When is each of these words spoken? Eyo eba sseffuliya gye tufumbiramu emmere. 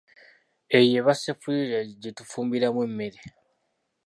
Eyo 0.77 0.93
eba 0.99 1.13
sseffuliya 1.15 1.79
gye 2.01 2.11
tufumbiramu 2.17 2.79
emmere. 2.87 3.19